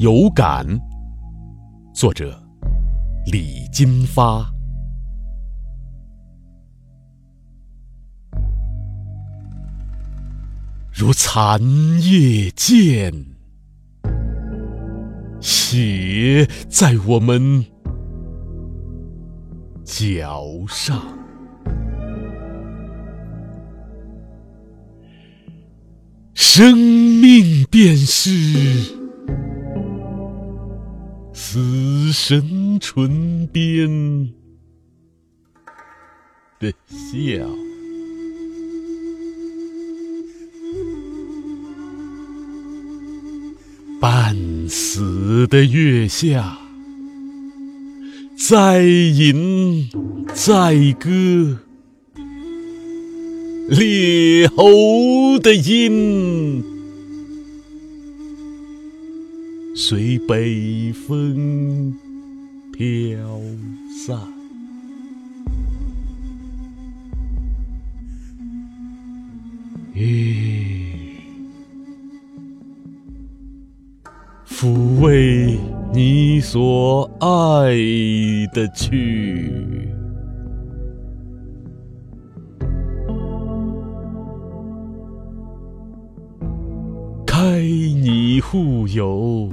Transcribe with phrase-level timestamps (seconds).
[0.00, 0.64] 有感，
[1.92, 2.40] 作者
[3.32, 4.48] 李金发。
[10.92, 11.60] 如残
[12.00, 13.12] 叶剑，
[15.40, 17.66] 血在我们
[19.82, 21.02] 脚上，
[26.34, 28.96] 生命便是。
[31.50, 33.88] 死神唇边
[36.60, 37.48] 的笑，
[43.98, 44.36] 半
[44.68, 46.58] 死的月下，
[48.36, 49.88] 再吟
[50.34, 51.60] 再歌，
[53.70, 56.77] 猎猴的音。
[59.80, 61.94] 随北风
[62.72, 63.16] 飘
[64.04, 64.18] 散，
[69.94, 70.90] 咦，
[74.48, 75.56] 抚慰
[75.94, 77.76] 你所爱
[78.52, 79.88] 的去，
[87.24, 89.48] 开你护友。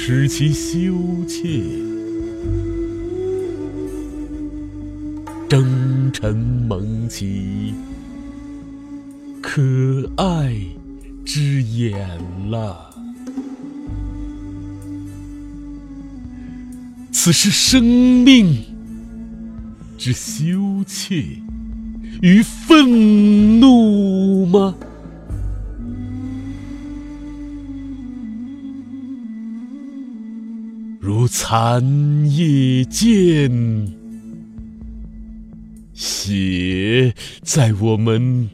[0.00, 0.94] 使其羞
[1.26, 1.60] 怯，
[5.48, 7.74] 征尘蒙起
[9.42, 9.60] 可
[10.16, 10.54] 爱
[11.26, 11.98] 之眼
[12.48, 12.94] 了。
[17.10, 18.56] 此是生命
[19.98, 21.22] 之羞怯
[22.22, 24.76] 与愤怒吗？
[31.00, 31.80] 如残
[32.28, 33.50] 叶剑，
[35.94, 38.50] 血在我们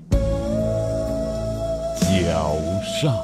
[2.00, 2.56] 脚
[3.00, 3.16] 上，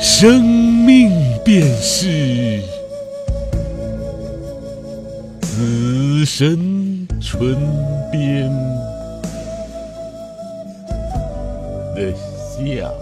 [0.00, 1.10] 生命
[1.44, 2.60] 便是
[5.42, 7.56] 死神唇
[8.10, 8.50] 边
[11.94, 12.12] 的
[12.56, 12.92] 笑。